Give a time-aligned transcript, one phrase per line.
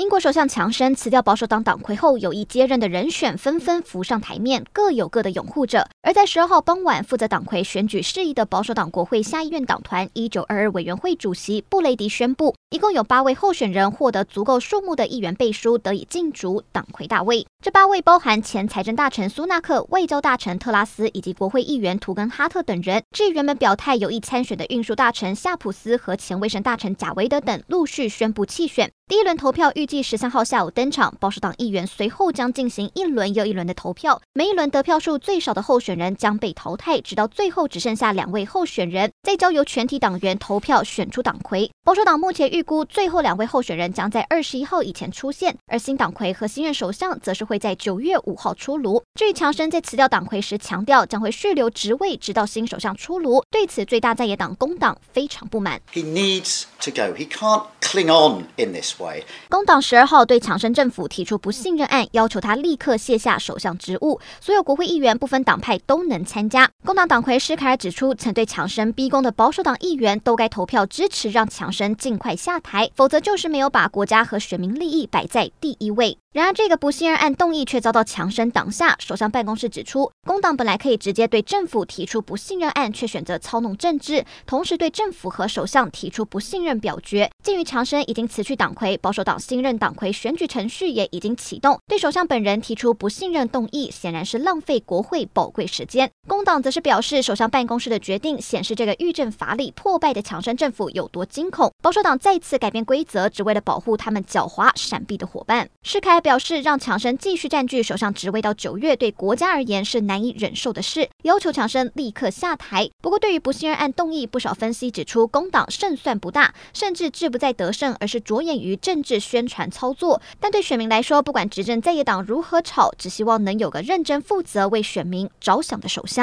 [0.00, 5.86] 英国首相强生辞掉保守党党魁后，有意接任的人选纷纷浮上台面，各有各的拥护者。
[6.00, 17.46] 而在十二号傍晚，负责党魁选举事宜的保守党国会下议院党团一九二二委员会主席布雷迪宣布，一共有八位候选人获得足够数目的议员背书，得以竞逐党魁大位。
[17.62, 23.02] 这八位包含前财政大臣苏纳克、外交大臣特拉斯以及国会议员图根哈特等人。
[23.14, 28.90] 至于原本表态有意参选的运输大臣夏普斯和前卫生大臣贾维德等，陆续宣布弃选。
[29.10, 41.70] 第一轮投票预计十三号下午登场，保守党议员随后将进行一轮又一轮的投票，每一轮得票数最少的候选人将被淘汰，直到最后只剩下两位候选人，再交由全体党员投票选出党魁。
[41.84, 49.02] 保守党目前预估最后两位候选人将在二十一号以前出现，而新党魁和新任首相则是会在九月五号出炉。
[49.14, 55.80] 至于强生在辞掉党魁时强调将会续留职位，直到新首相出炉，对此最大在野党工党非常不满。
[55.92, 57.14] He needs to go.
[57.14, 58.98] He can't cling on in this.
[58.98, 59.24] way.
[59.50, 64.18] 工党十二号对强生政府提出不信任案，要求他立刻卸下首相职务。
[64.40, 66.70] 所有国会议员不分党派都能参加。
[66.86, 76.16] 工党党魁施凯尔指出，曾对强生逼宫的保守党议员都该投票支持，让强生尽快下台，否则就是没有把国家和选民利益摆在第一位。
[76.32, 78.94] 然而，这个不信任案动议却遭到强生挡下。
[79.00, 87.28] 首相办公室指出，工党本来可以直接对政府提出不信任案，却选择操弄政治，同时对政府和首相提出不信任表决。
[87.42, 96.08] 鉴于强生已经辞去党魁，保守党新任党魁选举程序也已经启动，对首相本人提出不信任动议，显然是浪费国会宝贵时间。
[96.28, 101.72] 工党则是表示，首相办公室的决定显示这个预政乏力、破败的强生政府有多惊恐。
[101.82, 105.68] 保守党再次改变规则，只为了保护他们狡猾闪避的伙伴。
[105.82, 112.90] 施凯表示，让强生继续占据首相职位到九月，对国家而言是难以忍受的事，要求强生立刻下台。
[113.00, 120.20] 不过，对于不信任案动议，不少分析指出，工党胜算不大，甚至志不在得胜，而是着眼于政治宣传操作。
[120.38, 126.20] 但对选民来说，不管执政在野党如何吵，只希望能有个认真负责、为选民着想的首相。